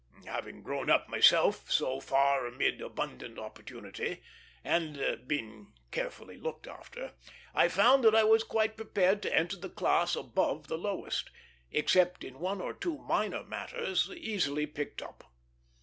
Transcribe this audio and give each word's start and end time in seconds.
Having 0.25 0.63
grown 0.63 0.89
up 0.89 1.09
myself 1.09 1.69
so 1.69 1.99
far 1.99 2.47
amid 2.47 2.81
abundant 2.81 3.37
opportunity, 3.37 4.23
and 4.63 4.97
been 5.27 5.73
carefully 5.91 6.37
looked 6.37 6.65
after, 6.65 7.11
I 7.53 7.67
found 7.67 8.03
that 8.05 8.15
I 8.15 8.23
was 8.23 8.43
quite 8.43 8.77
prepared 8.77 9.21
to 9.21 9.37
enter 9.37 9.57
the 9.57 9.69
class 9.69 10.15
above 10.15 10.65
the 10.69 10.77
lowest, 10.79 11.29
except 11.71 12.23
in 12.23 12.39
one 12.39 12.61
or 12.61 12.73
two 12.73 12.97
minor 12.97 13.43
matters, 13.43 14.09
easily 14.09 14.65
picked 14.65 15.03
up. 15.03 15.23